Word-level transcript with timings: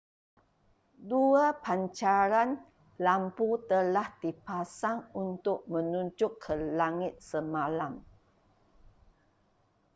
dua 1.09 1.45
pancaran 1.65 2.49
lampu 3.07 3.49
telah 3.71 4.07
dipasang 4.23 4.99
untuk 5.25 5.59
menunjuk 5.73 6.31
ke 6.43 6.53
langit 6.79 7.13
semalam 7.29 7.93